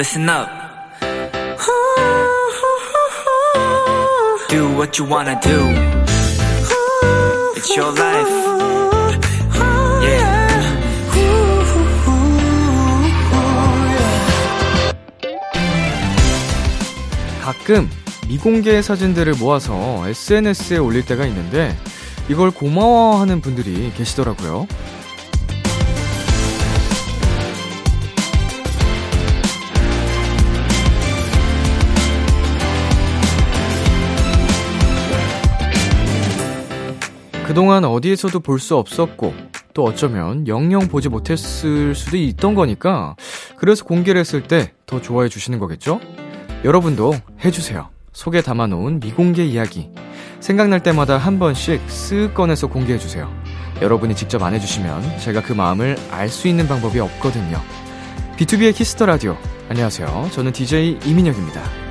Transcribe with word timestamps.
listen 0.00 0.30
up. 0.30 0.48
Do 4.48 4.74
what 4.74 4.98
you 4.98 5.04
wanna 5.04 5.38
do. 5.42 5.58
It's 7.54 7.76
your 7.76 7.92
life. 7.92 8.32
Yeah. 10.02 10.40
가끔 17.42 17.90
미공개 18.26 18.80
사진들을 18.80 19.34
모아서 19.38 20.08
SNS에 20.08 20.78
올릴 20.78 21.04
때가 21.04 21.26
있는데 21.26 21.76
이걸 22.30 22.50
고마워하는 22.50 23.42
분들이 23.42 23.92
계시더라고요. 23.94 24.66
그동안 37.50 37.84
어디에서도 37.84 38.38
볼 38.38 38.60
수 38.60 38.76
없었고 38.76 39.34
또 39.74 39.82
어쩌면 39.82 40.46
영영 40.46 40.86
보지 40.86 41.08
못했을 41.08 41.96
수도 41.96 42.16
있던 42.16 42.54
거니까 42.54 43.16
그래서 43.56 43.84
공개를 43.84 44.20
했을 44.20 44.44
때 44.44 44.72
더 44.86 45.00
좋아해 45.00 45.28
주시는 45.28 45.58
거겠죠? 45.58 46.00
여러분도 46.64 47.12
해주세요. 47.44 47.88
속에 48.12 48.40
담아놓은 48.42 49.00
미공개 49.00 49.44
이야기. 49.44 49.90
생각날 50.38 50.80
때마다 50.82 51.16
한 51.16 51.40
번씩 51.40 51.84
쓱 51.88 52.34
꺼내서 52.34 52.68
공개해주세요. 52.68 53.28
여러분이 53.82 54.14
직접 54.14 54.42
안 54.44 54.54
해주시면 54.54 55.18
제가 55.18 55.42
그 55.42 55.52
마음을 55.52 55.96
알 56.12 56.28
수 56.28 56.46
있는 56.46 56.68
방법이 56.68 57.00
없거든요. 57.00 57.60
비투비의 58.36 58.76
키스 58.76 58.95
더 58.95 59.06
라디오. 59.06 59.36
안녕하세요. 59.68 60.28
저는 60.32 60.52
DJ 60.52 60.98
이민혁입니다. 61.04 61.89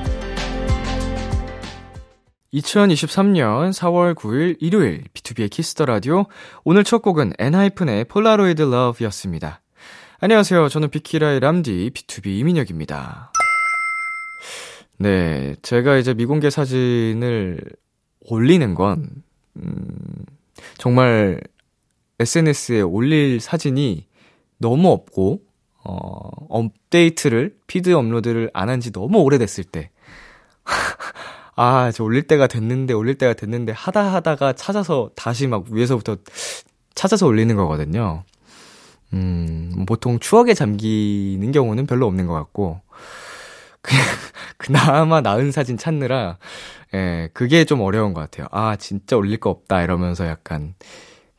2023년 2.53 3.71
4월 3.71 4.15
9일 4.15 4.57
일요일 4.59 5.03
비투비의 5.13 5.49
키스 5.51 5.73
더 5.73 5.85
라디오. 5.85 6.25
오늘 6.63 6.83
첫 6.83 7.01
곡은 7.01 7.33
엔하이픈의 7.37 8.05
Polaroid 8.05 8.63
Love였습니다. 8.63 9.61
안녕하세요. 10.19 10.67
저는 10.69 10.89
비키라의 10.89 11.39
람디 11.41 11.91
B2B 11.93 12.27
이민혁입니다. 12.39 13.31
네, 14.97 15.55
제가 15.61 15.97
이제 15.97 16.13
미공개 16.13 16.49
사진을 16.49 17.61
올리는 18.21 18.73
건, 18.75 19.23
음, 19.55 20.25
정말 20.77 21.39
SNS에 22.19 22.81
올릴 22.81 23.39
사진이 23.39 24.07
너무 24.57 24.89
없고, 24.89 25.41
어, 25.85 26.29
업데이트를, 26.49 27.55
feed 27.67 27.93
업로드를 27.93 28.49
안 28.53 28.67
한 28.69 28.81
지 28.81 28.91
너무 28.91 29.19
오래됐을 29.19 29.63
때, 29.63 29.89
아, 31.61 31.91
저 31.91 32.05
올릴 32.05 32.23
때가 32.23 32.47
됐는데, 32.47 32.93
올릴 32.93 33.15
때가 33.15 33.33
됐는데, 33.33 33.73
하다 33.73 34.13
하다가 34.13 34.53
찾아서 34.53 35.09
다시 35.13 35.45
막 35.45 35.65
위에서부터 35.69 36.15
찾아서 36.95 37.27
올리는 37.27 37.53
거거든요. 37.53 38.23
음, 39.11 39.83
보통 39.85 40.19
추억에 40.19 40.53
잠기는 40.53 41.51
경우는 41.51 41.85
별로 41.85 42.07
없는 42.07 42.27
것 42.27 42.33
같고, 42.33 42.79
그냥, 43.81 44.05
그나마 44.57 45.19
나은 45.19 45.51
사진 45.51 45.75
찾느라, 45.75 46.37
예, 46.93 47.29
그게 47.33 47.65
좀 47.65 47.81
어려운 47.81 48.13
것 48.13 48.21
같아요. 48.21 48.47
아, 48.51 48.77
진짜 48.77 49.17
올릴 49.17 49.37
거 49.37 49.49
없다, 49.49 49.83
이러면서 49.83 50.27
약간 50.27 50.75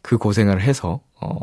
그 0.03 0.19
고생을 0.19 0.61
해서, 0.61 1.01
어, 1.19 1.39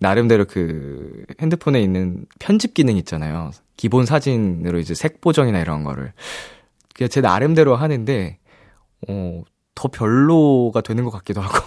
나름대로 0.00 0.44
그 0.44 1.24
핸드폰에 1.40 1.80
있는 1.80 2.26
편집 2.40 2.74
기능 2.74 2.98
있잖아요. 2.98 3.52
기본 3.78 4.04
사진으로 4.04 4.80
이제 4.80 4.92
색 4.92 5.22
보정이나 5.22 5.60
이런 5.60 5.82
거를. 5.82 6.12
그냥 6.94 7.08
제 7.08 7.20
나름대로 7.20 7.76
하는데, 7.76 8.38
어, 9.08 9.42
더 9.74 9.88
별로가 9.88 10.80
되는 10.82 11.04
것 11.04 11.10
같기도 11.10 11.40
하고. 11.40 11.66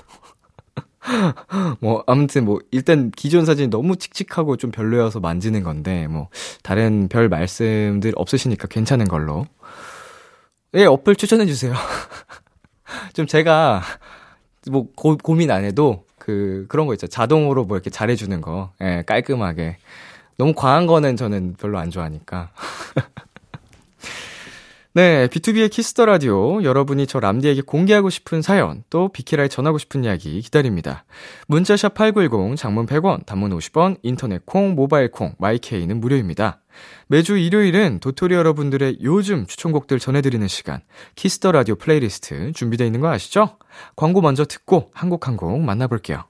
뭐, 1.79 2.03
아무튼 2.07 2.45
뭐, 2.45 2.59
일단 2.71 3.11
기존 3.11 3.45
사진이 3.45 3.69
너무 3.69 3.95
칙칙하고 3.95 4.57
좀 4.57 4.71
별로여서 4.71 5.19
만지는 5.19 5.63
건데, 5.63 6.07
뭐, 6.07 6.29
다른 6.63 7.07
별 7.07 7.29
말씀들 7.29 8.13
없으시니까 8.15 8.67
괜찮은 8.67 9.07
걸로. 9.07 9.45
예, 10.75 10.85
어플 10.85 11.15
추천해주세요. 11.15 11.73
좀 13.13 13.27
제가, 13.27 13.81
뭐, 14.69 14.87
고, 14.95 15.17
고민 15.17 15.51
안 15.51 15.63
해도, 15.63 16.05
그, 16.17 16.65
그런 16.69 16.87
거 16.87 16.93
있죠. 16.93 17.05
자동으로 17.07 17.65
뭐 17.65 17.77
이렇게 17.77 17.91
잘해주는 17.91 18.41
거. 18.41 18.71
예, 18.81 19.03
깔끔하게. 19.05 19.77
너무 20.37 20.53
과한 20.53 20.87
거는 20.87 21.15
저는 21.15 21.55
별로 21.59 21.77
안 21.77 21.91
좋아하니까. 21.91 22.49
네, 24.95 25.27
비투비의 25.27 25.69
Kiss 25.69 25.90
the 25.90 26.05
Radio. 26.05 26.63
여러분이 26.63 27.05
저 27.05 27.19
람디에게 27.19 27.63
공개하고 27.63 28.09
싶은 28.09 28.41
사연, 28.41 28.85
또 28.89 29.09
비키라에 29.09 29.49
전하고 29.49 29.77
싶은 29.77 30.05
이야기 30.05 30.39
기다립니다. 30.39 31.03
문자 31.49 31.75
샵 31.75 31.95
8910, 31.95 32.55
장문 32.55 32.85
100원, 32.85 33.25
단문 33.25 33.51
50원, 33.57 33.97
인터넷 34.03 34.45
콩, 34.45 34.73
모바일 34.73 35.11
콩, 35.11 35.35
My 35.37 35.55
K는 35.55 35.99
무료입니다. 35.99 36.61
매주 37.07 37.37
일요일은 37.37 37.99
도토리 37.99 38.35
여러분들의 38.35 38.99
요즘 39.01 39.45
추천곡들 39.45 39.99
전해드리는 39.99 40.47
시간, 40.47 40.79
Kiss 41.15 41.36
the 41.36 41.51
Radio 41.51 41.75
playlist 41.75 42.53
준비되어 42.53 42.85
있는 42.87 43.01
거 43.01 43.09
아시죠? 43.09 43.57
광고 43.97 44.21
먼저 44.21 44.45
듣고 44.45 44.91
한 44.93 45.09
곡 45.09 45.27
한 45.27 45.35
곡 45.35 45.59
만나볼게요. 45.59 46.23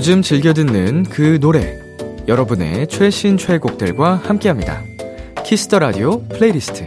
요즘 0.00 0.22
즐겨 0.22 0.54
듣는 0.54 1.02
그 1.02 1.38
노래. 1.40 1.78
여러분의 2.26 2.86
최신 2.86 3.36
최애곡들과 3.36 4.22
함께합니다. 4.24 4.82
Kiss 5.44 5.63
the 5.63 5.78
Radio 5.78 6.26
playlist. 6.28 6.86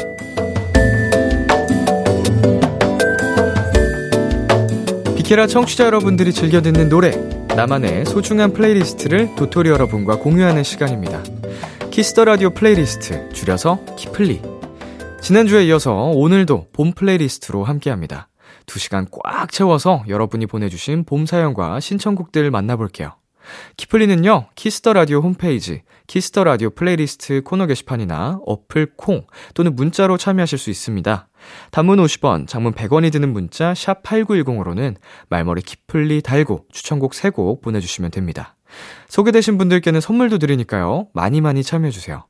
비키라 5.16 5.46
청취자 5.46 5.85
여러분들이 5.85 6.34
즐겨 6.34 6.63
듣는 6.63 6.90
노래. 6.90 7.12
나만의 7.56 8.06
소중한 8.06 8.51
playlist를 8.51 9.35
도토리 9.35 9.69
여러분과 9.69 10.18
공유하는 10.18 10.63
시간입니다. 10.63 11.22
Kiss 11.91 12.11
the 12.11 12.25
Radio 12.25 12.50
playlist, 12.50 13.29
줄여서 13.30 13.85
키플리. 13.95 14.41
지난주에 15.22 15.65
이어서 15.65 15.94
오늘도 15.94 16.69
봄 16.74 16.94
playlist로 16.94 17.63
함께합니다. 17.63 18.30
2시간 18.65 19.07
꽉 19.12 19.51
채워서 19.51 20.04
여러분이 20.07 20.45
보내주신 20.48 21.04
봄 21.06 21.25
사연과 21.25 21.80
신청곡들 21.80 22.51
만나볼게요. 22.51 23.15
키플리는요, 23.77 24.48
Kiss 24.56 24.77
the 24.77 24.94
Radio 24.94 25.19
홈페이지, 25.19 25.83
Kiss 26.07 26.28
the 26.28 26.44
Radio 26.44 26.69
playlist 26.69 27.42
코너 27.44 27.65
게시판이나 27.65 28.39
어플 28.45 28.94
콩 28.95 29.25
또는 29.54 29.75
문자로 29.75 30.18
참여하실 30.18 30.57
수 30.57 30.69
있습니다. 30.69 31.27
단문 31.71 32.00
50원, 32.00 32.48
장문 32.48 32.74
100원이 32.74 33.12
드는 33.12 33.33
문자 33.33 33.74
샵 33.74 34.04
8910으로는 34.04 34.95
말머리 35.30 35.62
키플리 35.62 36.21
달고 36.21 36.65
추천곡 36.71 37.12
3곡 37.12 37.62
보내주시면 37.62 38.12
됩니다. 38.12 38.56
소개되신 39.10 39.57
분들께는 39.57 40.01
선물도 40.01 40.39
드리니까요. 40.39 41.07
많이 41.13 41.42
많이 41.42 41.63
참여해주세요. 41.63 42.25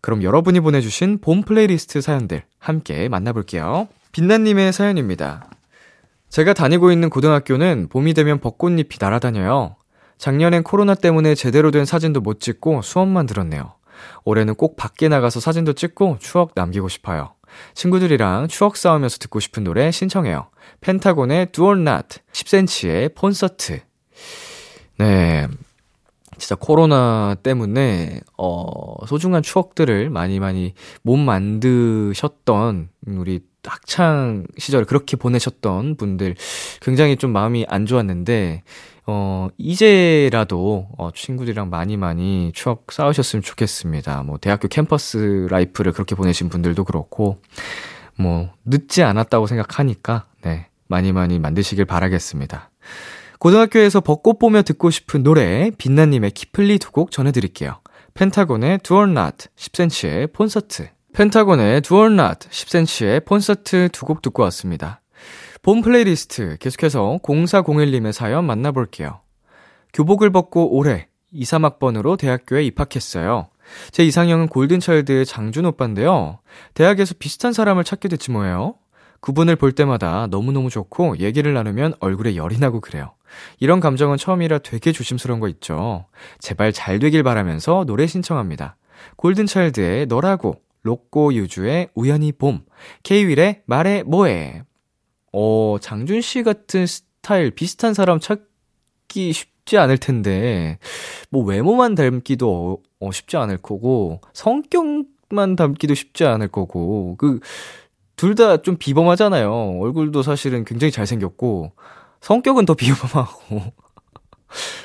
그럼 0.00 0.22
여러분이 0.22 0.60
보내주신 0.60 1.20
봄 1.20 1.42
플레이리스트 1.42 2.00
사연들 2.00 2.44
함께 2.58 3.08
만나볼게요. 3.08 3.88
빛나님의 4.12 4.72
사연입니다. 4.72 5.48
제가 6.30 6.52
다니고 6.52 6.92
있는 6.92 7.10
고등학교는 7.10 7.88
봄이 7.88 8.14
되면 8.14 8.40
벚꽃잎이 8.40 8.98
날아다녀요. 9.00 9.76
작년엔 10.18 10.62
코로나 10.62 10.94
때문에 10.94 11.34
제대로 11.34 11.70
된 11.70 11.84
사진도 11.84 12.20
못 12.20 12.40
찍고 12.40 12.82
수업만 12.82 13.26
들었네요. 13.26 13.74
올해는 14.24 14.54
꼭 14.54 14.76
밖에 14.76 15.08
나가서 15.08 15.40
사진도 15.40 15.72
찍고 15.72 16.18
추억 16.20 16.52
남기고 16.54 16.88
싶어요. 16.88 17.34
친구들이랑 17.74 18.48
추억 18.48 18.76
싸우면서 18.76 19.18
듣고 19.18 19.40
싶은 19.40 19.64
노래 19.64 19.90
신청해요. 19.90 20.48
펜타곤의 20.80 21.52
Do 21.52 21.64
or 21.66 21.80
Not, 21.80 22.18
10cm의 22.32 23.14
콘서트. 23.14 23.80
네. 24.98 25.48
진짜 26.36 26.54
코로나 26.54 27.34
때문에, 27.42 28.20
어, 28.36 29.06
소중한 29.06 29.42
추억들을 29.42 30.08
많이 30.10 30.38
많이 30.38 30.74
못 31.02 31.16
만드셨던 31.16 32.90
우리 33.06 33.40
학창 33.68 34.46
시절 34.58 34.84
그렇게 34.84 35.16
보내셨던 35.16 35.96
분들 35.96 36.34
굉장히 36.80 37.16
좀 37.16 37.32
마음이 37.32 37.66
안 37.68 37.86
좋았는데, 37.86 38.62
어, 39.06 39.48
이제라도, 39.56 40.88
어, 40.98 41.10
친구들이랑 41.14 41.70
많이 41.70 41.96
많이 41.96 42.52
추억 42.54 42.92
쌓으셨으면 42.92 43.42
좋겠습니다. 43.42 44.22
뭐, 44.24 44.38
대학교 44.38 44.68
캠퍼스 44.68 45.46
life를 45.50 45.92
그렇게 45.92 46.14
보내신 46.14 46.48
분들도 46.48 46.84
그렇고, 46.84 47.40
뭐, 48.16 48.50
늦지 48.66 49.02
않았다고 49.02 49.46
생각하니까, 49.46 50.26
네, 50.42 50.66
많이 50.88 51.12
많이 51.12 51.38
만드시길 51.38 51.84
바라겠습니다. 51.86 52.70
고등학교에서 53.38 54.00
벚꽃 54.00 54.38
보며 54.38 54.62
듣고 54.62 54.90
싶은 54.90 55.22
노래, 55.22 55.70
빛나님의 55.78 56.32
키플리 56.32 56.78
두 56.78 56.90
곡 56.90 57.10
전해드릴게요. 57.12 57.80
펜타곤의 58.14 58.78
Do 58.78 58.96
or 58.96 59.10
Not, 59.10 59.46
10cm의 59.56 60.32
폰서트. 60.34 60.88
펜타곤의 61.18 61.82
Not, 61.84 62.48
10cm의 62.48 63.24
폰서트 63.24 63.88
두 63.90 64.06
곡 64.06 64.22
듣고 64.22 64.44
왔습니다. 64.44 65.00
봄 65.62 65.80
플레이리스트 65.80 66.56
계속해서 66.60 67.18
0401님의 67.24 68.12
사연 68.12 68.44
만나볼게요. 68.44 69.18
교복을 69.92 70.30
벗고 70.30 70.76
올해 70.76 71.08
23학번으로 71.32 72.16
대학교에 72.16 72.62
입학했어요. 72.62 73.48
제 73.90 74.04
이상형은 74.04 74.46
골든차일드의 74.46 75.26
장준 75.26 75.66
오빠인데요. 75.66 76.38
대학에서 76.74 77.16
비슷한 77.18 77.52
사람을 77.52 77.82
찾게 77.82 78.06
됐지 78.06 78.30
뭐예요. 78.30 78.76
그분을 79.20 79.56
볼 79.56 79.72
때마다 79.72 80.28
너무너무 80.28 80.70
좋고 80.70 81.18
얘기를 81.18 81.52
나누면 81.52 81.94
얼굴에 81.98 82.36
열이 82.36 82.60
나고 82.60 82.80
그래요. 82.80 83.14
이런 83.58 83.80
감정은 83.80 84.18
처음이라 84.18 84.58
되게 84.58 84.92
조심스러운 84.92 85.40
거 85.40 85.48
있죠. 85.48 86.06
제발 86.38 86.72
잘 86.72 87.00
되길 87.00 87.24
바라면서 87.24 87.86
노래 87.88 88.06
신청합니다. 88.06 88.76
골든차일드의 89.16 90.06
너라고, 90.06 90.60
로꼬 90.88 91.34
유주의 91.34 91.90
우연히 91.94 92.32
봄, 92.32 92.64
케이윌의 93.02 93.62
말해 93.66 94.02
뭐해. 94.04 94.62
어, 95.32 95.76
장준 95.80 96.22
씨 96.22 96.42
같은 96.42 96.86
스타일, 96.86 97.50
비슷한 97.50 97.92
사람 97.94 98.18
찾기 98.18 99.32
쉽지 99.32 99.76
않을 99.76 99.98
텐데, 99.98 100.78
뭐 101.30 101.44
외모만 101.44 101.94
닮기도 101.94 102.80
어, 103.00 103.06
어, 103.06 103.12
쉽지 103.12 103.36
않을 103.36 103.58
거고, 103.58 104.20
성격만 104.32 105.56
닮기도 105.56 105.94
쉽지 105.94 106.24
않을 106.24 106.48
거고, 106.48 107.16
그, 107.18 107.40
둘 108.16 108.34
다 108.34 108.56
좀 108.62 108.76
비범하잖아요. 108.78 109.78
얼굴도 109.80 110.22
사실은 110.22 110.64
굉장히 110.64 110.90
잘생겼고, 110.90 111.72
성격은 112.22 112.64
더 112.64 112.74
비범하고, 112.74 113.60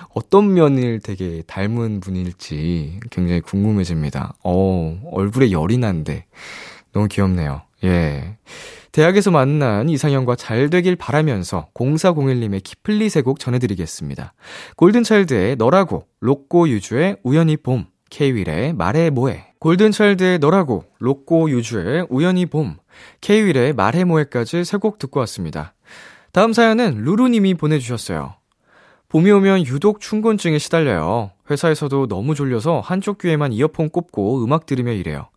어떤 0.09 0.53
면을 0.53 0.99
되게 0.99 1.43
닮은 1.47 1.99
분일지 1.99 2.99
굉장히 3.09 3.41
궁금해집니다. 3.41 4.35
어, 4.43 5.01
얼굴에 5.11 5.51
열이 5.51 5.77
난데, 5.77 6.25
너무 6.91 7.07
귀엽네요. 7.07 7.61
예. 7.83 8.37
대학에서 8.91 9.31
만난 9.31 9.89
이상형과 9.89 10.35
잘 10.35 10.69
되길 10.69 10.95
바라면서 10.95 11.67
0401님의 11.73 12.61
키플리 12.63 13.09
세곡 13.09 13.39
전해드리겠습니다. 13.39 14.33
골든차일드의 14.77 15.55
너라고, 15.55 16.05
로꼬 16.19 16.69
유주의 16.69 17.17
우연히 17.23 17.57
봄, 17.57 17.85
케이윌의 18.11 18.73
말해 18.73 19.09
뭐해. 19.09 19.53
골든차일드의 19.59 20.37
너라고, 20.37 20.85
로꼬 20.99 21.49
유주의 21.49 22.05
우연히 22.09 22.45
봄, 22.45 22.77
케이윌의 23.21 23.73
말해 23.73 24.03
뭐해까지 24.03 24.63
세 24.63 24.77
곡 24.77 24.99
듣고 24.99 25.19
왔습니다. 25.21 25.73
다음 26.31 26.53
사연은 26.53 27.03
루루님이 27.03 27.55
보내주셨어요. 27.55 28.35
봄이 29.13 29.29
오면 29.29 29.67
유독 29.67 30.01
춘곤증에 30.01 30.57
시달려요. 30.57 31.29
회사에서도 31.51 32.07
너무 32.07 32.33
졸려서 32.33 32.79
한쪽 32.79 33.19
귀에만 33.19 33.53
이어폰 33.53 33.91
꼽고 33.91 34.43
음악 34.43 34.65
들으며 34.65 34.91
일해요. 34.91 35.29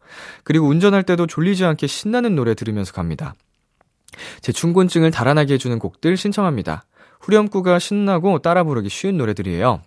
그리고 0.45 0.67
운전할 0.67 1.03
때도 1.03 1.27
졸리지 1.27 1.67
않게 1.67 1.87
신나는 1.87 2.35
노래 2.35 2.55
들으면서 2.55 2.95
갑니다. 2.95 3.35
제 4.41 4.51
춘곤증을 4.51 5.11
달아나게 5.11 5.55
해주는 5.55 5.79
곡들 5.79 6.17
신청합니다. 6.17 6.87
후렴구가 7.21 7.79
신나고 7.79 8.39
따라 8.39 8.65
부르기 8.65 8.89
쉬운 8.89 9.19
노래들이에요. 9.19 9.83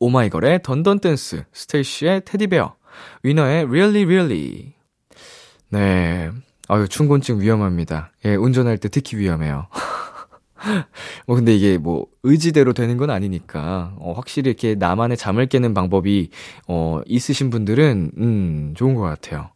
오마이걸의 0.00 0.60
Dun 0.62 0.81
Dun 0.81 1.00
Dance, 1.00 1.44
스테이씨의 1.52 2.22
Teddy 2.24 2.49
Bear, 2.49 2.74
위너의 3.22 3.64
Really 3.64 4.04
Really. 4.06 4.72
네. 5.68 6.30
아유, 6.68 6.88
춘곤증 6.88 7.42
위험합니다. 7.42 8.12
예, 8.24 8.34
운전할 8.34 8.78
때 8.78 8.88
특히 8.88 9.18
위험해요. 9.18 9.66
뭐 11.26 11.36
근데 11.36 11.54
이게 11.54 11.78
뭐 11.78 12.06
의지대로 12.22 12.72
되는 12.72 12.96
건 12.96 13.10
아니니까 13.10 13.94
어 13.98 14.12
확실히 14.12 14.50
이렇게 14.50 14.74
나만의 14.74 15.16
잠을 15.16 15.46
깨는 15.46 15.74
방법이 15.74 16.30
어 16.68 17.00
있으신 17.06 17.50
분들은 17.50 18.12
음 18.18 18.74
좋은 18.76 18.94
것 18.94 19.02
같아요. 19.02 19.50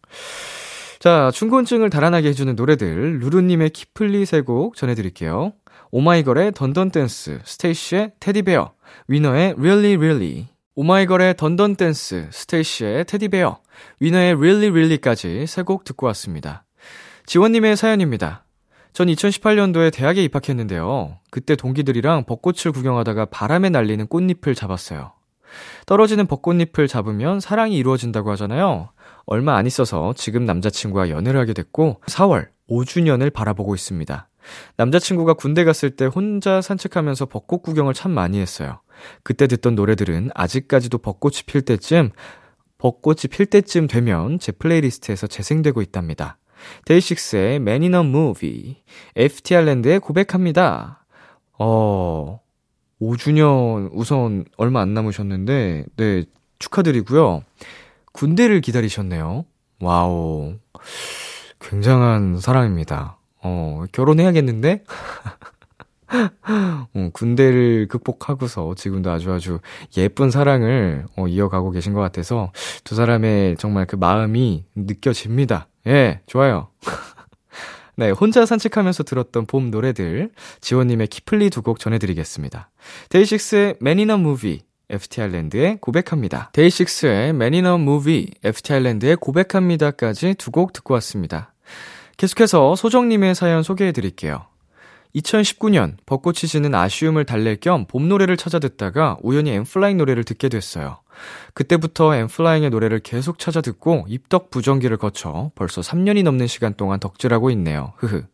자, 0.98 1.30
춘곤증을 1.32 1.90
달아나게 1.90 2.28
해주는 2.28 2.56
노래들, 2.56 3.20
루루님의 3.20 3.70
키플리 3.70 4.26
세 4.26 4.42
곡 4.42 4.74
전해드릴게요. 4.76 5.52
오마이걸의 5.92 6.52
Dun 6.54 6.72
Dun 6.72 6.90
Dance, 6.90 7.38
스테이씨의 7.44 8.12
Teddy 8.20 8.46
Bear, 8.46 8.72
위너의 9.06 9.54
Really 9.56 9.96
Really. 9.96 10.46
오마이걸의 10.74 11.36
던던 11.36 11.76
댄스, 11.76 12.28
스테이시의 12.32 13.04
테디베어, 13.04 13.58
위너의 14.00 14.34
Really 14.34 14.70
Really까지 14.70 15.46
세 15.46 15.62
곡 15.62 15.84
듣고 15.84 16.06
왔습니다. 16.06 16.64
지원님의 17.26 17.76
사연입니다. 17.76 18.44
전 18.92 19.08
2018년도에 19.08 19.92
대학에 19.92 20.22
입학했는데요. 20.24 21.18
그때 21.30 21.56
동기들이랑 21.56 22.24
벚꽃을 22.24 22.72
구경하다가 22.72 23.26
바람에 23.26 23.70
날리는 23.70 24.06
꽃잎을 24.06 24.54
잡았어요. 24.54 25.12
떨어지는 25.86 26.26
벚꽃잎을 26.26 26.88
잡으면 26.88 27.40
사랑이 27.40 27.76
이루어진다고 27.76 28.30
하잖아요. 28.32 28.90
얼마 29.26 29.56
안 29.56 29.66
있어서 29.66 30.14
지금 30.16 30.44
남자친구와 30.44 31.10
연애를 31.10 31.38
하게 31.40 31.52
됐고 31.52 32.00
4월 32.06 32.48
5주년을 32.68 33.32
바라보고 33.32 33.74
있습니다. 33.74 34.28
남자친구가 34.76 35.34
군대 35.34 35.64
갔을 35.64 35.90
때 35.90 36.06
혼자 36.06 36.60
산책하면서 36.60 37.26
벚꽃 37.26 37.62
구경을 37.62 37.94
참 37.94 38.12
많이 38.12 38.40
했어요. 38.40 38.80
그때 39.22 39.46
듣던 39.46 39.74
노래들은 39.74 40.30
아직까지도 40.34 40.98
벚꽃이 40.98 41.42
필 41.46 41.62
때쯤 41.62 42.10
벚꽃이 42.78 43.22
필 43.30 43.46
때쯤 43.46 43.86
되면 43.86 44.38
제 44.38 44.52
playlist에서 44.52 45.26
재생되고 45.26 45.82
있답니다. 45.82 46.38
데이식스의 46.84 47.56
Man 47.56 47.82
in 47.82 47.94
a 47.94 48.00
Movie, 48.00 48.76
FT아일랜드의 49.16 50.00
고백합니다. 50.00 51.04
어, 51.58 52.40
5주년 53.00 53.90
우선 53.92 54.44
얼마 54.56 54.80
안 54.80 54.94
남으셨는데, 54.94 55.84
네, 55.96 56.24
축하드리고요. 56.58 57.42
군대를 58.12 58.60
기다리셨네요. 58.60 59.44
Wow. 59.80 60.54
굉장한 61.60 62.38
사랑입니다. 62.40 63.18
어, 63.42 63.84
결혼해야겠는데? 63.92 64.84
어, 66.94 67.10
군대를 67.12 67.86
극복하고서 67.88 68.74
지금도 68.76 69.10
아주 69.10 69.32
아주 69.32 69.60
예쁜 69.96 70.30
사랑을 70.30 71.06
어, 71.16 71.28
이어가고 71.28 71.70
계신 71.70 71.92
것 71.92 72.00
같아서 72.00 72.50
두 72.84 72.94
사람의 72.94 73.56
정말 73.58 73.86
그 73.86 73.96
마음이 73.96 74.64
느껴집니다. 74.74 75.68
예, 75.88 76.20
좋아요. 76.26 76.68
네, 77.96 78.10
혼자 78.10 78.46
산책하면서 78.46 79.02
들었던 79.02 79.46
봄 79.46 79.70
노래들, 79.70 80.30
지원님의 80.60 81.08
키플리 81.08 81.50
두 81.50 81.62
곡 81.62 81.80
전해드리겠습니다. 81.80 82.70
데이식스의 83.08 83.74
Man 83.82 83.98
in 83.98 84.10
a 84.10 84.16
Movie, 84.16 84.60
FTI랜드의 84.88 85.78
고백합니다. 85.80 86.50
데이식스의 86.52 87.30
Man 87.30 87.54
in 87.54 87.66
a 87.66 87.72
Movie, 87.74 88.28
FTI랜드의 88.44 89.16
고백합니다까지 89.16 90.34
두 90.34 90.50
곡 90.52 90.72
듣고 90.72 90.94
왔습니다. 90.94 91.52
계속해서 92.16 92.76
소정님의 92.76 93.34
사연 93.34 93.62
소개해드릴게요. 93.62 94.46
2019년 95.18 95.96
벚꽃이 96.06 96.36
지는 96.48 96.74
아쉬움을 96.74 97.24
달랠 97.24 97.56
겸 97.56 97.86
봄 97.86 98.08
노래를 98.08 98.36
찾아 98.36 98.58
듣다가 98.58 99.16
우연히 99.22 99.50
엠플라잉 99.50 99.96
노래를 99.96 100.24
듣게 100.24 100.48
됐어요. 100.48 100.98
그때부터 101.54 102.14
엠플라잉의 102.14 102.70
노래를 102.70 103.00
계속 103.00 103.38
찾아 103.38 103.60
듣고 103.60 104.04
입덕 104.08 104.50
부정기를 104.50 104.96
거쳐 104.96 105.50
벌써 105.54 105.80
3년이 105.80 106.22
넘는 106.22 106.46
시간 106.46 106.74
동안 106.74 107.00
덕질하고 107.00 107.50
있네요. 107.50 107.92
흐흐. 107.96 108.24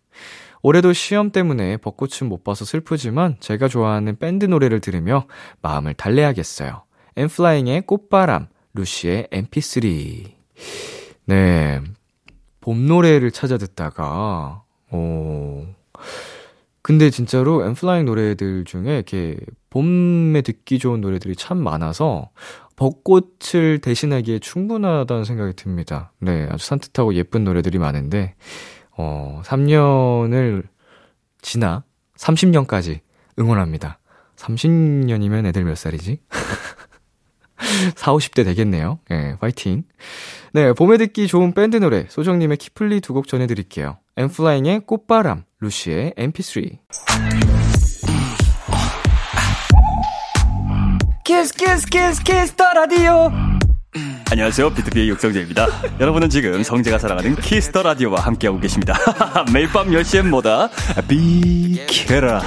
올해도 0.63 0.93
시험 0.95 1.31
때문에 1.31 1.77
벚꽃은 1.77 2.29
못 2.29 2.43
봐서 2.43 2.65
슬프지만 2.65 3.37
제가 3.41 3.69
좋아하는 3.69 4.19
밴드 4.19 4.47
노래를 4.47 4.81
들으며 4.81 5.27
마음을 5.61 5.93
달래야겠어요. 5.95 6.85
엠플라잉의 7.17 7.83
꽃바람, 7.83 8.49
루시의 8.73 9.29
mp3. 9.31 10.33
네. 11.27 11.81
봄 12.61 12.87
노래를 12.87 13.31
찾아 13.31 13.59
듣다가, 13.59 14.63
오. 14.91 15.67
근데 16.85 17.09
진짜로 17.09 17.65
엠플라잉 17.65 18.05
노래들 18.05 18.67
중에 18.67 18.97
이렇게 18.97 19.39
봄에 19.71 20.43
듣기 20.43 20.79
좋은 20.79 21.01
노래들이 21.01 21.35
참 21.35 21.57
많아서 21.57 22.29
벚꽃을 22.77 23.79
대신하기에 23.81 24.41
충분하다는 24.41 25.25
생각이 25.25 25.55
듭니다. 25.57 26.13
네, 26.19 26.47
아주 26.51 26.67
산뜻하고 26.67 27.15
예쁜 27.15 27.43
노래들이 27.43 27.79
많은데, 27.79 28.35
어, 28.99 29.41
3년을 29.47 30.65
지나 31.41 31.85
30년까지 32.19 33.01
응원합니다. 33.39 33.99
30년이면 34.37 35.47
애들 35.47 35.65
몇 35.65 35.79
살이지? 35.79 36.21
4, 37.97 38.13
50대 38.13 38.45
되겠네요. 38.45 38.99
예, 39.11 39.15
네, 39.15 39.37
파이팅. 39.41 39.83
네, 40.53 40.73
봄에 40.73 40.97
듣기 40.99 41.27
좋은 41.27 41.53
밴드 41.55 41.77
노래, 41.77 42.07
소정님의 42.09 42.57
키플리 42.59 43.01
두 43.01 43.13
곡 43.15 43.27
전해드릴게요. 43.29 43.99
엔플라잉의 44.17 44.83
꽃바람, 44.87 45.45
루시의 45.61 46.15
mp3. 46.17 46.79
Kiss 51.25 51.55
Kiss 51.55 51.87
Kiss 51.87 52.23
Kiss 52.23 52.55
the 52.55 52.65
Radio 52.75 53.31
안녕하세요 54.31 54.71
비투비의 54.75 55.09
육성재입니다 55.11 55.67
여러분은 56.01 56.29
지금 56.29 56.63
성재가 56.63 56.99
사랑하는 56.99 57.37
Kiss 57.37 57.63
the 57.63 57.83
Radio와 57.83 58.21
함께하고 58.21 58.59
계십니다 58.61 58.95
매일 59.53 59.69
밤 59.69 59.89
10시엔 59.89 60.29
뭐다 60.29 60.69
비키라 61.09 62.43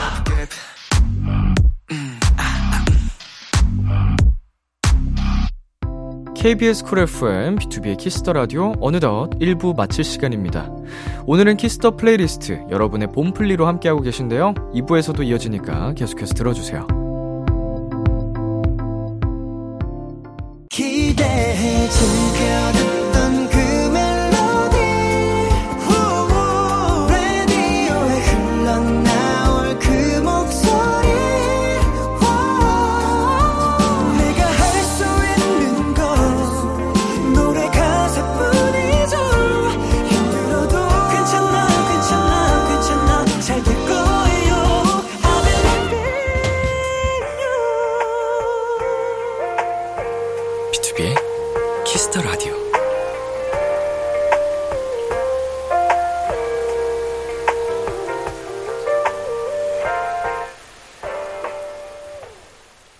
KBS 6.38 6.84
Cool 6.84 7.00
FM, 7.00 7.56
비투비의 7.56 7.98
Kiss 7.98 8.17
the 8.17 8.32
Radio 8.32 8.74
어느덧 8.80 9.32
1부 9.40 9.76
마칠 9.76 10.04
시간입니다. 10.04 10.72
오늘은 11.26 11.58
Kiss 11.58 11.79
the 11.79 11.96
playlist 11.96 12.64
여러분의 12.70 13.08
봄플리로 13.12 13.66
함께하고 13.66 14.02
계신데요. 14.02 14.54
2부에서도 14.76 15.26
이어지니까 15.26 15.94
계속해서 15.94 16.36
들어주세요. 16.36 16.86
기대 20.70 21.47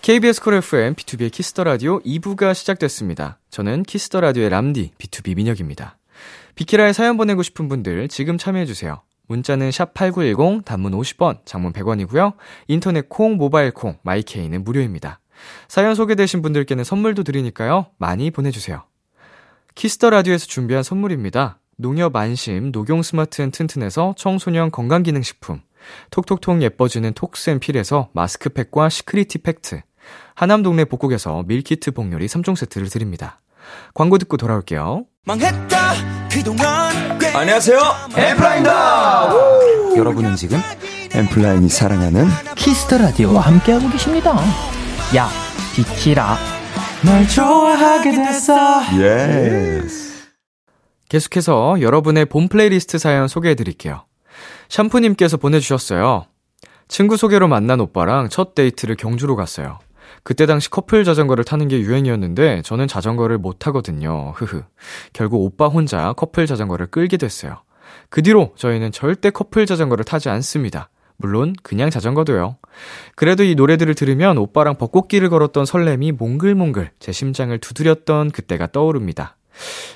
KBS 0.02 0.40
Cool 0.42 0.54
FM, 0.54 0.94
비투비의 0.94 1.32
Kiss 1.32 1.50
the 1.50 1.64
Radio 1.64 1.98
2부가 2.02 2.54
시작됐습니다. 2.54 3.40
저는 3.50 3.82
키스터 3.82 4.20
라디오의 4.20 4.50
람디, 4.50 4.92
B2B 4.96 5.34
민혁입니다. 5.34 5.98
비키라에 6.54 6.92
사연 6.92 7.16
보내고 7.16 7.42
싶은 7.42 7.68
분들 7.68 8.06
지금 8.06 8.38
참여해 8.38 8.66
주세요. 8.66 9.02
문자는 9.26 9.72
샵 9.72 9.94
8910, 9.94 10.64
단문 10.64 10.92
50원, 10.92 11.44
장문 11.44 11.72
100원이고요. 11.72 12.34
인터넷 12.68 13.08
콩, 13.08 13.36
모바일 13.36 13.72
콩, 13.72 13.98
My 14.02 14.19
K는 14.19 14.62
무료입니다. 14.62 15.18
사연 15.68 15.94
소개되신 15.94 16.42
분들께는 16.42 16.84
선물도 16.84 17.22
드리니까요. 17.24 17.86
많이 17.98 18.30
보내주세요. 18.30 18.84
Kiss 19.74 19.95
the 19.95 20.10
Radio에서 20.10 20.46
준비한 20.46 20.82
선물입니다. 20.82 21.58
농협 21.76 22.16
안심, 22.16 22.72
녹용 22.72 23.02
스마트 23.02 23.40
앤 23.40 23.52
튼튼에서 23.52 24.14
청소년 24.16 24.72
건강기능식품, 24.72 25.60
톡톡톡 26.10 26.60
예뻐지는 26.62 27.12
톡스앤필에서 27.12 28.08
마스크팩과 28.12 28.88
시크리티 28.88 29.38
팩트, 29.38 29.82
하남 30.34 30.64
동네 30.64 30.84
복국에서 30.84 31.44
밀키트 31.46 31.92
복요리 31.92 32.26
3종 32.26 32.56
세트를 32.56 32.88
드립니다. 32.88 33.40
광고 33.94 34.18
듣고 34.18 34.36
돌아올게요. 34.36 35.04
망했다, 35.24 35.92
안녕하세요. 37.34 37.78
엔플라잉입니다. 38.16 39.30
여러분은 39.96 40.34
지금 40.36 40.58
엔플라잉이 41.12 41.68
사랑하는 41.68 42.26
키스 42.56 42.82
더 42.82 42.98
라디오와 42.98 43.42
함께하고 43.42 43.88
계십니다. 43.90 44.34
야, 45.16 45.28
비키라. 45.74 46.36
널 47.02 47.26
좋아하게 47.26 48.12
됐어. 48.12 48.82
Yes. 49.00 50.28
계속해서 51.08 51.80
여러분의 51.80 52.26
본 52.26 52.48
플레이리스트 52.48 52.98
사연 52.98 53.26
소개해 53.26 53.54
드릴게요. 53.54 54.04
샴푸님께서 54.68 55.38
보내주셨어요. 55.38 56.26
친구 56.88 57.16
소개로 57.16 57.48
만난 57.48 57.80
오빠랑 57.80 58.28
첫 58.28 58.54
데이트를 58.54 58.96
경주로 58.96 59.34
갔어요. 59.34 59.78
그때 60.24 60.44
당시 60.44 60.68
커플 60.68 61.04
자전거를 61.04 61.44
타는 61.44 61.68
게 61.68 61.80
유행이었는데 61.80 62.60
저는 62.62 62.86
자전거를 62.86 63.38
못 63.38 63.58
타거든요. 63.58 64.34
흐흐. 64.36 64.62
결국 65.14 65.42
오빠 65.42 65.68
혼자 65.68 66.12
커플 66.12 66.46
자전거를 66.46 66.88
끌게 66.88 67.16
됐어요. 67.16 67.62
그 68.10 68.22
뒤로 68.22 68.52
저희는 68.56 68.92
절대 68.92 69.30
커플 69.30 69.64
자전거를 69.64 70.04
타지 70.04 70.28
않습니다. 70.28 70.90
물론 71.18 71.54
그냥 71.62 71.90
자전거도요. 71.90 72.56
그래도 73.16 73.42
이 73.42 73.54
노래들을 73.56 73.94
들으면 73.94 74.38
오빠랑 74.38 74.76
벚꽃길을 74.76 75.28
걸었던 75.28 75.66
설렘이 75.66 76.12
몽글몽글 76.12 76.92
제 77.00 77.12
심장을 77.12 77.56
두드렸던 77.58 78.30
그때가 78.30 78.68
떠오릅니다. 78.68 79.36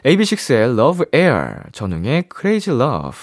AB6IX의 0.04 0.76
Love 0.76 1.06
Air, 1.14 1.54
전웅의 1.70 2.24
Crazy 2.36 2.76
Love. 2.76 3.18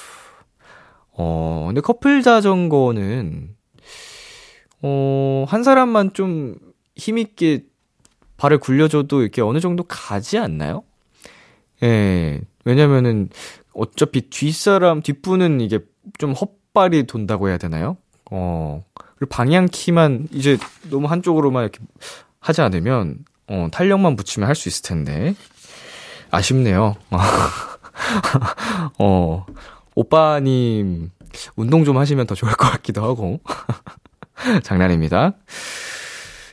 어, 1.12 1.66
근데 1.68 1.82
커플 1.82 2.22
자전거는, 2.22 3.50
어, 4.82 5.46
한 5.50 5.64
사람만 5.64 6.14
좀 6.14 6.56
힘있게 6.96 7.66
발을 8.38 8.60
굴려줘도 8.60 9.22
이렇게 9.22 9.42
어느 9.42 9.60
정도 9.60 9.84
가지 9.84 10.38
않나요? 10.38 10.84
예, 11.84 12.40
왜냐면은 12.64 13.30
어차피 13.74 14.30
뒷사람, 14.30 15.02
뒷분은 15.02 15.60
이게 15.60 15.80
좀 16.18 16.32
헛 16.32 16.59
발이 16.74 17.04
돈다고 17.04 17.50
해야 17.50 17.58
되나요? 17.58 17.98
어, 18.32 18.84
그리고 19.18 19.30
방향키만 19.30 20.28
이제 20.32 20.58
너무 20.90 21.08
한쪽으로만 21.08 21.64
이렇게 21.64 21.80
하지 22.40 22.62
않으면, 22.62 23.20
어, 23.48 23.68
탄력만 23.72 24.16
붙이면 24.16 24.48
할 24.48 24.56
수 24.56 24.70
있을 24.70 24.84
텐데. 24.84 25.36
아쉽네요. 26.32 26.96
어, 29.00 29.46
오빠님, 29.96 31.12
운동 31.56 31.84
좀 31.86 31.98
하시면 31.98 32.28
더 32.28 32.36
좋을 32.36 32.54
것 32.54 32.70
같기도 32.70 33.04
하고. 33.04 33.40
장난입니다. 34.64 35.34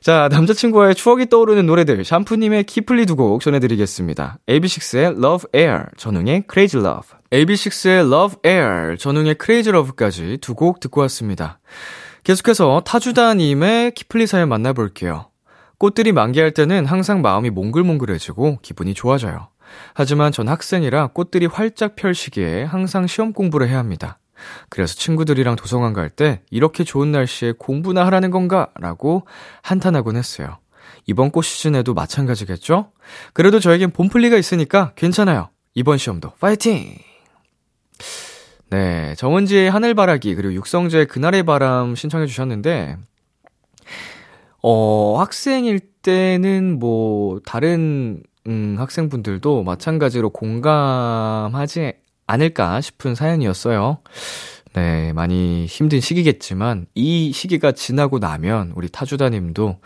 자, 0.07 0.29
남자친구와의 0.31 0.95
추억이 0.95 1.27
떠오르는 1.27 1.67
노래들, 1.67 2.05
샴푸님의 2.05 2.63
키플리 2.63 3.07
두 3.07 3.17
곡 3.17 3.41
전해드리겠습니다. 3.41 4.39
AB6IX의 4.47 5.19
Love 5.21 5.49
Air, 5.53 5.87
전웅의 5.97 6.45
Crazy 6.49 6.81
Love. 6.87 7.09
AB6IX의 7.33 8.07
Love 8.13 8.37
Air, 8.47 8.97
전웅의 8.99 9.35
Crazy 9.45 9.77
Love까지 9.77 10.39
두 10.41 10.55
곡 10.55 10.79
듣고 10.79 11.01
왔습니다. 11.01 11.59
계속해서 12.23 12.83
타주다님의 12.87 13.95
키플리 13.97 14.29
사연 14.29 14.49
만나볼게요. 14.49 15.27
꽃들이 15.79 16.13
만개할 16.13 16.53
때는 16.53 16.87
항상 16.87 17.21
마음이 17.21 17.51
몽글몽글해지고 17.51 18.61
기분이 18.63 18.95
좋아져요. 18.95 19.49
하지만 19.93 20.31
전 20.31 20.47
학생이라 20.47 21.09
꽃들이 21.09 21.47
활짝 21.47 21.97
펼 21.97 22.15
시기에 22.15 22.63
항상 22.63 23.09
시험 23.09 23.33
공부를 23.33 23.69
해야 23.69 23.79
합니다. 23.81 24.21
그래서 24.69 24.95
친구들이랑 24.95 25.57
도서관 25.57 25.93
갈 25.93 26.11
때 26.11 26.43
이렇게 26.51 26.85
좋은 26.85 27.13
날씨에 27.13 27.53
공부나 27.59 28.07
하라는 28.07 28.31
건가? 28.31 28.69
라고 28.79 29.27
한탄하곤 29.63 30.17
했어요. 30.17 30.59
이번 31.07 31.31
꽃 31.31 31.43
시즌에도 31.43 31.95
마찬가지겠죠? 31.95 32.93
그래도 33.33 33.61
저에겐 33.61 33.91
봄플리가 33.91 34.37
있으니까 34.37 34.93
괜찮아요. 34.97 35.51
이번 35.75 35.99
시험도 35.99 36.33
파이팅! 36.41 36.97
네, 38.71 39.15
정은지의 39.17 39.71
하늘바라기 39.71 40.35
그리고 40.35 40.55
육성재의 40.55 41.07
그날의 41.07 41.45
바람 41.45 41.95
신청해 41.95 42.27
주셨는데 42.27 42.97
어, 44.63 45.17
학생일 45.19 45.81
때는 46.03 46.79
뭐 46.79 47.41
다른 47.45 48.23
음, 48.49 48.77
학생분들도 48.79 49.63
마찬가지로 49.65 50.31
공감하지 50.31 51.95
않을까 52.27 52.81
싶은 52.81 53.15
사연이었어요. 53.15 53.99
네, 54.75 55.13
많이 55.15 55.67
힘든 55.67 56.01
시기겠지만, 56.01 56.87
이 56.95 57.33
시기가 57.33 57.73
지나고 57.73 58.19
나면, 58.19 58.73
우리 58.75 58.89
타주다님도, 58.89 59.81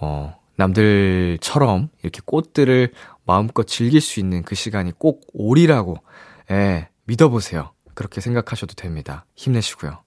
어, 0.00 0.36
남들처럼 0.56 1.88
이렇게 2.02 2.20
꽃들을 2.24 2.92
마음껏 3.24 3.66
즐길 3.66 4.00
수 4.00 4.20
있는 4.20 4.42
그 4.42 4.54
시간이 4.54 4.92
꼭 4.98 5.22
오리라고, 5.32 5.96
예, 6.50 6.88
믿어보세요. 7.04 7.72
그렇게 7.94 8.20
생각하셔도 8.20 8.74
됩니다. 8.74 9.24
힘내시고요. 9.34 10.02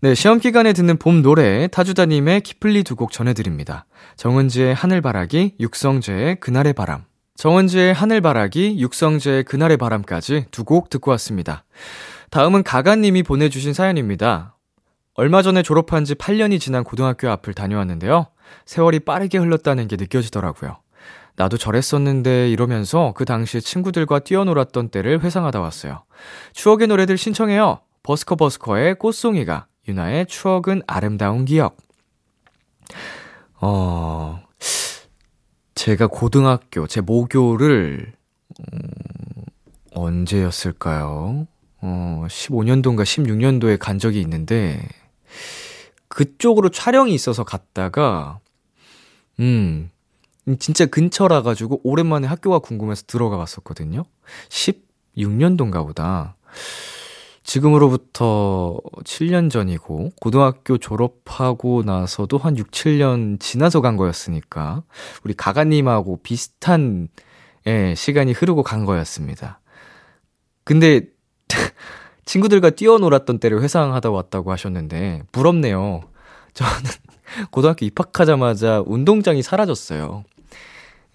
네, 0.00 0.14
시험 0.16 0.40
기간에 0.40 0.72
듣는 0.72 0.96
봄 0.96 1.22
노래 1.22 1.68
타주다님의 1.68 2.40
키플리 2.40 2.82
두 2.82 2.96
곡 2.96 3.12
전해드립니다. 3.12 3.86
정은지의 4.16 4.74
하늘바라기, 4.74 5.54
육성재의 5.60 6.40
그날의 6.40 6.72
바람. 6.72 7.04
정은지의 7.36 7.94
하늘바라기, 7.94 8.78
육성재의 8.78 9.44
그날의 9.44 9.76
바람까지 9.76 10.46
두 10.50 10.64
곡 10.64 10.90
듣고 10.90 11.10
왔습니다. 11.12 11.64
다음은 12.30 12.62
가가님이 12.62 13.22
보내주신 13.22 13.72
사연입니다. 13.74 14.56
얼마 15.14 15.42
전에 15.42 15.62
졸업한 15.62 16.04
지 16.04 16.14
8년이 16.14 16.60
지난 16.60 16.84
고등학교 16.84 17.28
앞을 17.30 17.52
다녀왔는데요. 17.54 18.28
세월이 18.64 19.00
빠르게 19.00 19.38
흘렀다는 19.38 19.88
게 19.88 19.96
느껴지더라고요. 19.96 20.78
나도 21.36 21.56
저랬었는데 21.56 22.50
이러면서 22.50 23.12
그 23.16 23.24
당시에 23.24 23.60
친구들과 23.60 24.20
뛰어놀았던 24.20 24.90
때를 24.90 25.22
회상하다 25.22 25.60
왔어요. 25.60 26.04
추억의 26.52 26.88
노래들 26.88 27.16
신청해요. 27.18 27.80
버스커 28.02 28.36
버스커의 28.36 28.96
꽃송이가, 28.96 29.66
유나의 29.88 30.26
추억은 30.26 30.82
아름다운 30.86 31.44
기억. 31.44 31.76
어, 33.60 34.41
제가 35.74 36.06
고등학교, 36.06 36.86
제 36.86 37.00
모교를, 37.00 38.12
음, 38.60 38.90
언제였을까요? 39.92 41.46
어, 41.80 42.24
15년도인가 42.28 43.02
16년도에 43.02 43.78
간 43.78 43.98
적이 43.98 44.20
있는데, 44.20 44.86
그쪽으로 46.08 46.68
촬영이 46.68 47.14
있어서 47.14 47.44
갔다가, 47.44 48.40
음, 49.40 49.90
진짜 50.58 50.86
근처라 50.86 51.42
가지고 51.42 51.80
오랜만에 51.84 52.26
학교가 52.26 52.58
궁금해서 52.58 53.04
들어가 53.06 53.36
봤었거든요. 53.36 54.04
16년도인가 54.48 55.84
보다. 55.86 56.36
지금으로부터 57.52 58.80
7년 59.04 59.50
전이고, 59.50 60.12
고등학교 60.18 60.78
졸업하고 60.78 61.82
나서도 61.84 62.38
한 62.38 62.56
6, 62.56 62.70
7년 62.70 63.38
지나서 63.40 63.82
간 63.82 63.98
거였으니까, 63.98 64.84
우리 65.22 65.34
가가님하고 65.34 66.20
비슷한, 66.22 67.08
예, 67.66 67.94
시간이 67.94 68.32
흐르고 68.32 68.62
간 68.62 68.86
거였습니다. 68.86 69.60
근데, 70.64 71.02
친구들과 72.24 72.70
뛰어놀았던 72.70 73.38
때를 73.38 73.60
회상하다 73.62 74.10
왔다고 74.10 74.50
하셨는데, 74.50 75.24
부럽네요. 75.30 76.00
저는 76.54 76.72
고등학교 77.52 77.84
입학하자마자 77.84 78.82
운동장이 78.86 79.42
사라졌어요. 79.42 80.24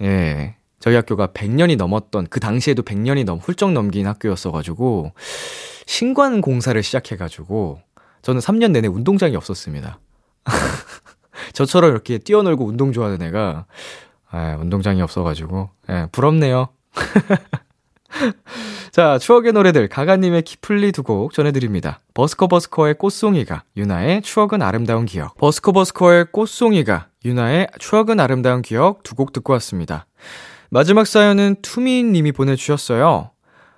예. 0.04 0.56
저희 0.80 0.94
학교가 0.94 1.30
100년이 1.30 1.78
넘었던, 1.78 2.28
그 2.30 2.40
당시에도 2.40 2.84
100년이 2.84 3.26
넘, 3.26 3.40
훌쩍 3.40 3.72
넘긴 3.72 4.06
학교였어가지고, 4.06 5.14
신관 5.88 6.42
공사를 6.42 6.82
시작해가지고, 6.84 7.80
저는 8.22 8.40
3년 8.42 8.72
내내 8.72 8.88
운동장이 8.88 9.36
없었습니다. 9.36 10.00
저처럼 11.54 11.92
이렇게 11.92 12.20
뛰어놀고 12.20 12.66
운동 12.66 12.92
좋아하는 12.92 13.22
애가, 13.24 13.66
아, 14.30 14.58
운동장이 14.60 15.02
없어가지고, 15.02 15.70
예, 15.90 16.08
부럽네요. 16.12 16.68
자, 18.92 19.18
추억의 19.20 19.54
노래들, 19.54 19.88
가가님의 19.90 20.42
키플리 20.44 20.92
두 20.92 21.04
곡 21.04 21.34
전해드립니다. 21.34 22.00
버스커 22.14 22.48
버스커의 22.48 22.96
꽃송이가, 22.96 23.64
유나의 23.78 24.22
추억은 24.24 24.62
아름다운 24.62 25.06
기억. 25.06 25.36
버스커 25.38 25.72
버스커의 25.72 26.28
꽃송이가, 26.32 27.08
유나의 27.26 27.68
추억은 27.80 28.20
아름다운 28.20 28.62
기억 28.62 29.04
두 29.04 29.16
곡 29.16 29.34
듣고 29.34 29.54
왔습니다. 29.54 30.06
마지막 30.70 31.08
사연은 31.08 31.58
투미님이 31.62 32.32
보내주셨어요. 32.34 33.32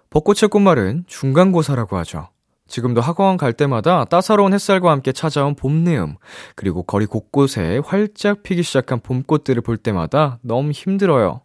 벚꽃의 0.09 0.49
꽃말은 0.49 1.05
중간고사라고 1.07 1.97
하죠. 1.97 2.29
지금도 2.69 3.01
학원 3.01 3.37
갈 3.37 3.51
때마다 3.51 4.05
따사로운 4.05 4.53
햇살과 4.53 4.91
함께 4.91 5.11
찾아온 5.11 5.55
봄 5.55 5.83
내음, 5.83 6.15
그리고 6.55 6.83
거리 6.83 7.05
곳곳에 7.07 7.81
활짝 7.83 8.43
피기 8.43 8.61
시작한 8.63 8.99
봄꽃들을 8.99 9.61
볼 9.63 9.77
때마다 9.77 10.37
너무 10.43 10.71
힘들어요. 10.71 11.41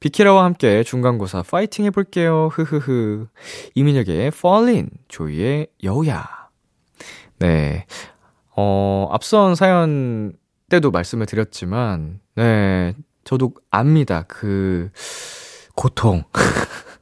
비키라와 0.00 0.44
함께 0.44 0.82
중간고사 0.82 1.42
파이팅 1.42 1.86
해볼게요. 1.86 2.48
흐흐흐. 2.52 3.26
이민혁의 3.74 4.26
Fallin, 4.28 4.90
조이의 5.08 5.68
여우야. 5.82 6.26
네. 7.38 7.86
어, 8.54 9.08
앞선 9.10 9.54
사연 9.54 10.34
때도 10.68 10.90
말씀을 10.90 11.26
드렸지만, 11.26 12.20
네. 12.34 12.94
저도 13.24 13.52
압니다. 13.70 14.24
그, 14.28 14.90
고통. 15.74 16.24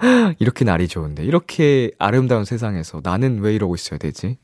이렇게 0.38 0.64
날이 0.64 0.88
좋은데, 0.88 1.24
이렇게 1.24 1.90
아름다운 1.98 2.44
세상에서 2.44 3.00
나는 3.02 3.40
왜 3.40 3.54
이러고 3.54 3.74
있어야 3.74 3.98
되지? 3.98 4.38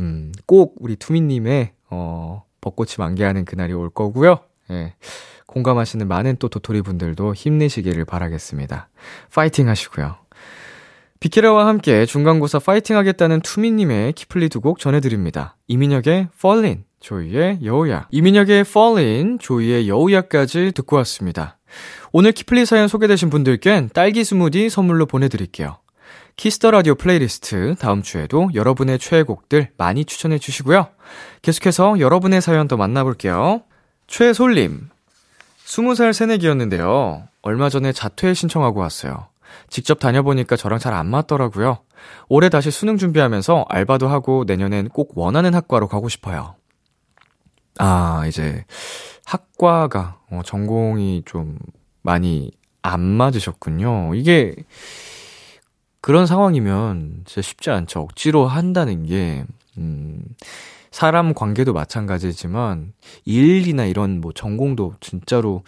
음, 0.00 0.32
꼭 0.46 0.74
우리 0.80 0.96
투미님의, 0.96 1.72
어, 1.90 2.44
벚꽃이 2.60 2.92
만개하는 2.98 3.44
그날이 3.44 3.72
올 3.72 3.90
거고요. 3.90 4.40
예. 4.70 4.94
공감하시는 5.46 6.06
많은 6.06 6.36
또 6.38 6.48
도토리 6.48 6.80
분들도 6.82 7.34
힘내시기를 7.34 8.04
바라겠습니다. 8.04 8.88
파이팅 9.34 9.68
하시고요. 9.68 10.16
비키라와 11.18 11.66
함께 11.66 12.06
중간고사 12.06 12.60
파이팅 12.60 12.96
하겠다는 12.96 13.40
투미님의 13.42 14.12
키플리 14.14 14.48
두 14.48 14.60
곡 14.60 14.78
전해드립니다. 14.78 15.56
이민혁의 15.68 16.28
Fallin, 16.36 16.84
조이의 17.00 17.58
여우야. 17.64 18.06
이민혁의 18.10 18.60
Fallin, 18.60 19.38
조이의 19.38 19.88
여우야까지 19.88 20.72
듣고 20.74 20.96
왔습니다. 20.96 21.58
오늘 22.12 22.32
키플리 22.32 22.66
사연 22.66 22.88
소개되신 22.88 23.30
분들께는 23.30 23.90
딸기 23.92 24.24
스무디 24.24 24.70
선물로 24.70 25.06
보내드릴게요. 25.06 25.78
키스 26.36 26.57
더 26.57 26.70
라디오 26.70 26.94
플레이리스트 26.94 27.74
다음 27.78 28.02
주에도 28.02 28.48
여러분의 28.54 28.98
최애곡들 28.98 29.72
많이 29.76 30.04
추천해 30.04 30.38
주시고요. 30.38 30.88
계속해서 31.42 32.00
여러분의 32.00 32.40
사연 32.40 32.66
더 32.66 32.76
만나볼게요. 32.76 33.62
최솔님, 34.06 34.88
20살 35.66 36.12
새내기였는데요. 36.12 37.24
얼마 37.42 37.68
전에 37.68 37.92
자퇴 37.92 38.34
신청하고 38.34 38.80
왔어요. 38.80 39.28
직접 39.68 39.98
다녀보니까 39.98 40.56
저랑 40.56 40.78
잘 40.78 40.94
안 40.94 41.06
맞더라고요. 41.06 41.78
올해 42.28 42.48
다시 42.48 42.70
수능 42.70 42.96
준비하면서 42.96 43.66
알바도 43.68 44.08
하고 44.08 44.44
내년엔 44.46 44.88
꼭 44.88 45.12
원하는 45.16 45.54
학과로 45.54 45.88
가고 45.88 46.08
싶어요. 46.08 46.54
아, 47.78 48.24
이제 48.26 48.64
학과가, 49.30 50.18
어, 50.30 50.40
전공이 50.44 51.22
좀 51.24 51.56
많이 52.02 52.50
안 52.82 53.00
맞으셨군요. 53.00 54.16
이게 54.16 54.56
그런 56.00 56.26
상황이면 56.26 57.22
진짜 57.26 57.40
쉽지 57.40 57.70
않죠. 57.70 58.00
억지로 58.00 58.46
한다는 58.48 59.06
게, 59.06 59.44
음, 59.78 60.24
사람 60.90 61.32
관계도 61.32 61.72
마찬가지지만, 61.72 62.92
일이나 63.24 63.84
이런 63.84 64.20
뭐 64.20 64.32
전공도 64.32 64.94
진짜로, 64.98 65.62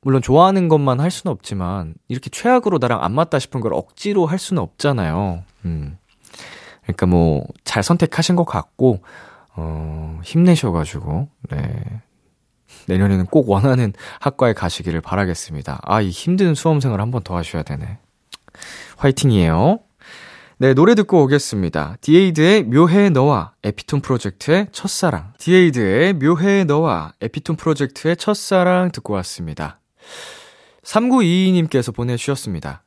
물론 0.00 0.20
좋아하는 0.20 0.68
것만 0.68 0.98
할 0.98 1.12
수는 1.12 1.32
없지만, 1.32 1.94
이렇게 2.08 2.30
최악으로 2.30 2.78
나랑 2.78 3.04
안 3.04 3.12
맞다 3.14 3.38
싶은 3.38 3.60
걸 3.60 3.74
억지로 3.74 4.26
할 4.26 4.40
수는 4.40 4.60
없잖아요. 4.60 5.44
음. 5.66 5.98
그러니까 6.82 7.06
뭐, 7.06 7.46
잘 7.62 7.84
선택하신 7.84 8.34
것 8.34 8.44
같고, 8.44 9.02
어, 9.54 10.18
힘내셔가지고, 10.24 11.28
네. 11.50 12.02
내년에는 12.86 13.26
꼭 13.26 13.48
원하는 13.50 13.92
학과에 14.20 14.52
가시기를 14.52 15.00
바라겠습니다. 15.00 15.80
아, 15.82 16.00
이 16.00 16.10
힘든 16.10 16.54
수험생을 16.54 17.00
한 17.00 17.10
번 17.10 17.22
더 17.24 17.36
하셔야 17.36 17.62
되네. 17.62 17.98
화이팅이에요. 18.98 19.80
네, 20.58 20.72
노래 20.74 20.94
듣고 20.94 21.22
오겠습니다. 21.24 21.96
디에이드의 22.00 22.64
묘해 22.64 23.10
너와 23.10 23.52
에피톤 23.64 24.00
프로젝트의 24.00 24.68
첫사랑. 24.72 25.32
디에이드의 25.38 26.12
묘해 26.14 26.64
너와 26.64 27.12
에피톤 27.20 27.56
프로젝트의 27.56 28.16
첫사랑 28.16 28.92
듣고 28.92 29.14
왔습니다. 29.14 29.80
3922님께서 30.84 31.94
보내주셨습니다. 31.94 32.82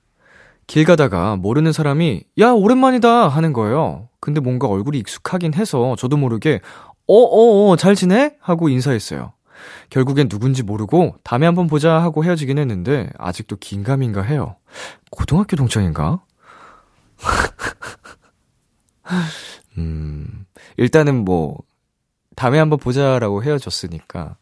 길 0.68 0.84
가다가 0.86 1.36
모르는 1.38 1.72
사람이, 1.72 2.24
야, 2.40 2.52
오랜만이다! 2.52 3.28
하는 3.30 3.54
거예요. 3.54 4.10
근데 4.20 4.40
뭔가 4.42 4.68
얼굴이 4.68 4.98
익숙하긴 5.00 5.54
해서 5.54 5.96
저도 5.98 6.18
모르게, 6.18 6.60
어어어, 7.08 7.76
잘 7.78 7.96
지내? 7.96 8.36
하고 8.42 8.68
인사했어요. 8.70 9.34
결국엔 9.90 10.30
누군지 10.30 10.64
모르고 10.64 11.16
다음에 11.24 11.46
한번 11.46 11.68
보자 11.68 12.02
하고 12.02 12.24
헤어지긴 12.24 12.58
했는데 12.58 13.10
아직도 13.18 13.58
긴가민가 13.58 14.22
해요. 14.22 14.56
고등학교 15.12 15.56
동창인가? 15.56 16.22
음, 19.78 20.46
일단은 20.78 21.24
뭐, 21.24 21.58
다음에 22.36 22.60
한번 22.60 22.80
보자라고 22.80 23.44
헤어졌으니까 23.44 24.38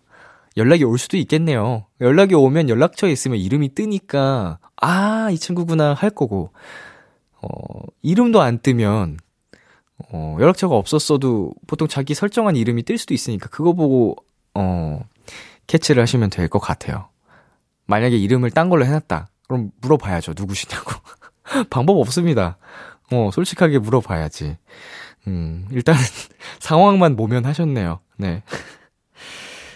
연락이 0.58 0.84
올 0.84 0.98
수도 0.98 1.18
있겠네요. 1.18 1.86
연락이 2.02 2.34
오면 2.34 2.70
연락처에 2.70 3.12
있으면 3.12 3.38
이름이 3.38 3.76
뜨니까, 3.76 4.60
아, 4.78 5.30
이 5.32 5.38
친구구나 5.38 5.94
할 5.94 6.10
거고, 6.10 6.52
어, 7.42 7.48
이름도 8.02 8.42
안 8.42 8.60
뜨면, 8.60 9.18
어, 10.12 10.38
연락처가 10.40 10.76
없었어도 10.76 11.54
보통 11.68 11.88
자기 11.88 12.14
설정한 12.14 12.56
이름이 12.56 12.84
뜰 12.84 12.98
수도 12.98 13.14
있으니까 13.14 13.48
그거 13.50 13.74
보고 13.74 14.16
어, 14.56 15.00
캐치를 15.68 16.02
하시면 16.02 16.30
될 16.30 16.48
것 16.50 16.60
같아요. 16.60 17.10
만약에 17.88 18.18
이름을 18.18 18.52
딴 18.52 18.70
걸로 18.70 18.86
해놨다. 18.86 19.28
그럼 19.48 19.72
물어봐야죠. 19.82 20.34
누구시냐고. 20.38 20.92
방법 21.70 21.98
없습니다. 21.98 22.58
어, 23.12 23.30
솔직하게 23.32 23.80
물어봐야지. 23.80 24.58
음, 25.28 25.68
일단 25.72 25.96
상황만 26.60 27.16
모면하셨네요. 27.16 28.00
네. 28.18 28.44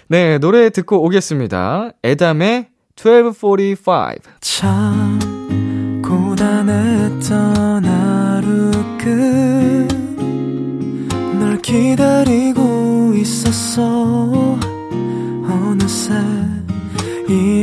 네, 0.08 0.38
노래 0.39 0.70
듣고 0.72 1.04
오겠습니다. 1.06 1.92
에담의 2.04 2.70
1245. 2.96 4.15
참, 4.42 5.20
고단했던 6.04 7.86
하루 7.86 8.72
끝 8.98 9.88
널 11.39 11.62
기다리고 11.62 13.13
있었어. 13.15 14.49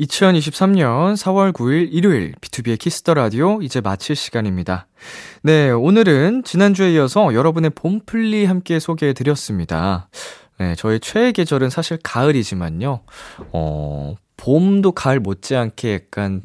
2023년 0.00 1.14
4월 1.14 1.52
9일 1.52 1.88
일요일 1.92 2.32
BTOB의 2.40 2.78
키스 2.78 2.99
더 2.99 3.12
라디오 3.14 3.60
이제 3.60 3.80
마칠 3.80 4.16
시간입니다. 4.16 4.86
네, 5.42 5.70
오늘은 5.70 6.44
지난주에 6.44 6.92
이어서 6.94 7.34
여러분의 7.34 7.70
봄플리 7.70 8.46
함께 8.46 8.78
소개해 8.78 9.12
드렸습니다. 9.12 10.08
네, 10.58 10.74
저의 10.74 11.00
최애 11.00 11.32
계절은 11.32 11.68
사실 11.68 11.98
가을이지만요. 12.02 13.00
어, 13.52 14.14
봄도 14.38 14.92
가을 14.92 15.20
못지않게 15.20 15.94
약간 15.94 16.42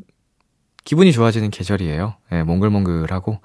기분이 0.83 1.13
좋아지는 1.13 1.49
계절이에요. 1.49 2.15
네, 2.31 2.43
몽글몽글하고 2.43 3.39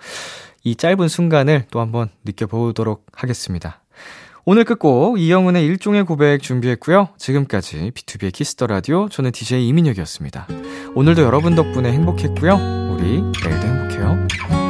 이 0.65 0.75
짧은 0.75 1.07
순간을 1.07 1.67
또 1.71 1.81
한번 1.81 2.09
느껴보도록 2.25 3.07
하겠습니다. 3.13 3.80
오늘 4.45 4.65
끝곡 4.65 5.21
이영훈의 5.21 5.65
일종의 5.67 6.05
고백 6.05 6.43
준비했고요. 6.43 7.11
지금까지 7.19 7.93
BTOB의 7.95 8.33
키스 8.33 8.54
더 8.54 8.67
라디오 8.67 9.09
저는 9.09 9.33
DJ 9.33 9.69
이민혁이었습니다. 9.69 10.49
오늘도 10.95 11.23
여러분 11.23 11.55
덕분에 11.55 11.93
행복했고요. 11.93 12.55
우리 12.95 13.21
내일도 13.21 13.67
행복해요. 13.67 14.70